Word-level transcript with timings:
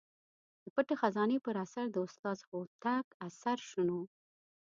د 0.63 0.65
پټې 0.75 0.95
خزانې 1.01 1.37
پر 1.45 1.55
اثر 1.65 1.85
د 1.91 1.97
استاد 2.07 2.37
هوتک 2.49 3.05
اثر 3.27 3.57
شنو. 3.69 4.01